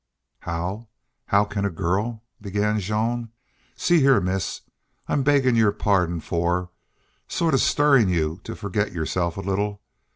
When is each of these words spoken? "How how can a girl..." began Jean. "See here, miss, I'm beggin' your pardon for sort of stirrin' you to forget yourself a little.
"How 0.39 0.87
how 1.27 1.45
can 1.45 1.63
a 1.63 1.69
girl..." 1.69 2.23
began 2.41 2.79
Jean. 2.79 3.29
"See 3.75 3.99
here, 3.99 4.19
miss, 4.19 4.61
I'm 5.07 5.21
beggin' 5.21 5.55
your 5.55 5.71
pardon 5.71 6.19
for 6.21 6.71
sort 7.27 7.53
of 7.53 7.59
stirrin' 7.61 8.09
you 8.09 8.41
to 8.45 8.55
forget 8.55 8.93
yourself 8.93 9.37
a 9.37 9.41
little. 9.41 9.79